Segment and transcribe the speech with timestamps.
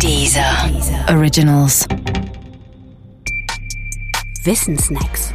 [0.00, 0.70] Dieser
[1.08, 1.86] Originals.
[4.42, 5.32] Wissensnacks.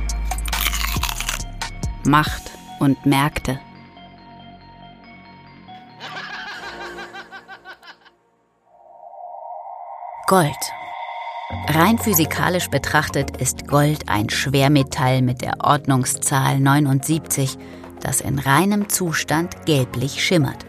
[2.06, 3.60] Macht und Märkte.
[10.28, 10.50] Gold.
[11.70, 17.58] Rein physikalisch betrachtet ist Gold ein Schwermetall mit der Ordnungszahl 79,
[18.02, 20.66] das in reinem Zustand gelblich schimmert.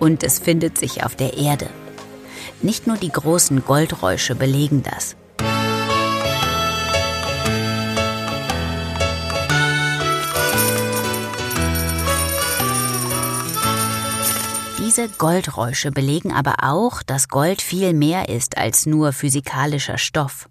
[0.00, 1.68] Und es findet sich auf der Erde.
[2.60, 5.14] Nicht nur die großen Goldräusche belegen das.
[14.78, 20.48] Diese Goldräusche belegen aber auch, dass Gold viel mehr ist als nur physikalischer Stoff.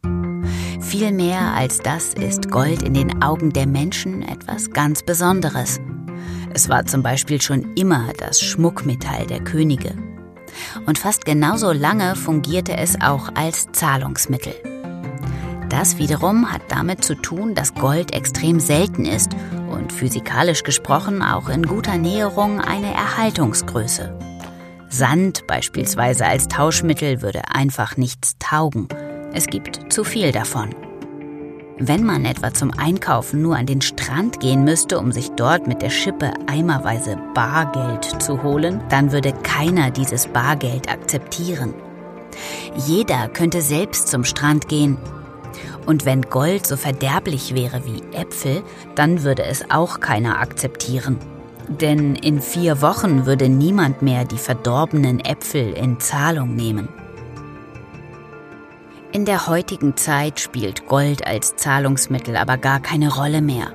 [0.80, 5.81] Viel mehr als das ist Gold in den Augen der Menschen etwas ganz Besonderes.
[6.53, 10.06] Es war zum Beispiel schon immer das Schmuckmetall der Könige
[10.85, 14.53] und fast genauso lange fungierte es auch als Zahlungsmittel.
[15.69, 19.31] Das wiederum hat damit zu tun, dass Gold extrem selten ist
[19.69, 24.17] und physikalisch gesprochen auch in guter Näherung eine Erhaltungsgröße.
[24.89, 28.88] Sand beispielsweise als Tauschmittel würde einfach nichts taugen.
[29.33, 30.86] Es gibt zu viel davon.
[31.80, 35.84] Wenn man etwa zum Einkaufen nur an den Strand gehen müsste, um sich dort mit
[35.84, 41.75] der Schippe eimerweise Bargeld zu holen, dann würde keiner dieses Bargeld akzeptieren.
[42.88, 44.97] Jeder könnte selbst zum Strand gehen.
[45.86, 48.64] Und wenn Gold so verderblich wäre wie Äpfel,
[48.95, 51.17] dann würde es auch keiner akzeptieren.
[51.67, 56.89] Denn in vier Wochen würde niemand mehr die verdorbenen Äpfel in Zahlung nehmen.
[59.17, 63.73] In der heutigen Zeit spielt Gold als Zahlungsmittel aber gar keine Rolle mehr.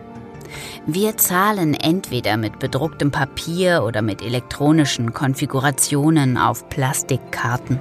[0.87, 7.81] Wir zahlen entweder mit bedrucktem Papier oder mit elektronischen Konfigurationen auf Plastikkarten.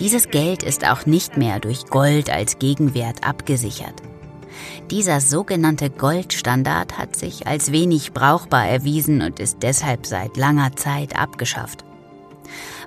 [0.00, 4.00] Dieses Geld ist auch nicht mehr durch Gold als Gegenwert abgesichert.
[4.90, 11.14] Dieser sogenannte Goldstandard hat sich als wenig brauchbar erwiesen und ist deshalb seit langer Zeit
[11.14, 11.84] abgeschafft.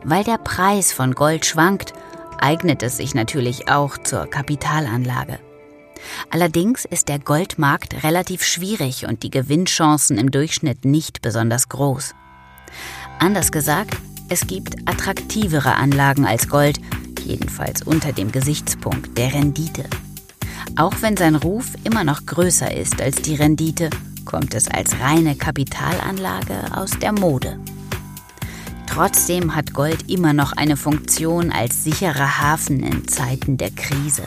[0.03, 1.93] Weil der Preis von Gold schwankt,
[2.39, 5.39] eignet es sich natürlich auch zur Kapitalanlage.
[6.29, 12.13] Allerdings ist der Goldmarkt relativ schwierig und die Gewinnchancen im Durchschnitt nicht besonders groß.
[13.19, 13.95] Anders gesagt,
[14.29, 16.79] es gibt attraktivere Anlagen als Gold,
[17.23, 19.85] jedenfalls unter dem Gesichtspunkt der Rendite.
[20.77, 23.89] Auch wenn sein Ruf immer noch größer ist als die Rendite,
[24.25, 27.59] kommt es als reine Kapitalanlage aus der Mode.
[28.95, 34.23] Trotzdem hat Gold immer noch eine Funktion als sicherer Hafen in Zeiten der Krise.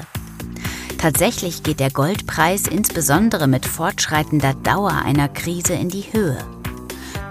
[0.98, 6.36] Tatsächlich geht der Goldpreis insbesondere mit fortschreitender Dauer einer Krise in die Höhe.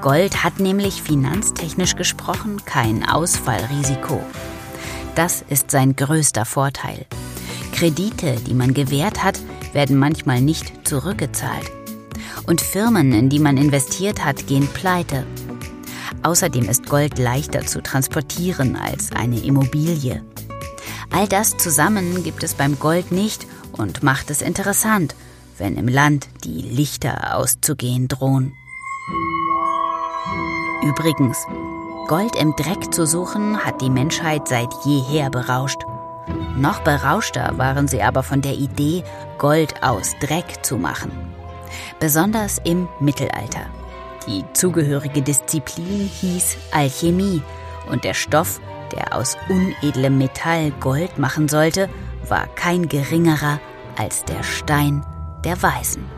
[0.01, 4.19] Gold hat nämlich finanztechnisch gesprochen kein Ausfallrisiko.
[5.13, 7.05] Das ist sein größter Vorteil.
[7.71, 9.39] Kredite, die man gewährt hat,
[9.73, 11.71] werden manchmal nicht zurückgezahlt.
[12.47, 15.23] Und Firmen, in die man investiert hat, gehen pleite
[16.23, 20.23] Außerdem ist Gold leichter zu transportieren als eine Immobilie.
[21.11, 25.15] All das zusammen gibt es beim Gold nicht und macht es interessant,
[25.57, 28.53] wenn im Land die Lichter auszugehen drohen.
[30.83, 31.37] Übrigens,
[32.07, 35.81] Gold im Dreck zu suchen hat die Menschheit seit jeher berauscht.
[36.55, 39.03] Noch berauschter waren sie aber von der Idee,
[39.37, 41.11] Gold aus Dreck zu machen.
[41.99, 43.65] Besonders im Mittelalter.
[44.27, 47.41] Die zugehörige Disziplin hieß Alchemie
[47.89, 48.59] und der Stoff,
[48.91, 51.89] der aus unedlem Metall Gold machen sollte,
[52.27, 53.59] war kein geringerer
[53.97, 55.05] als der Stein
[55.43, 56.16] der Weisen.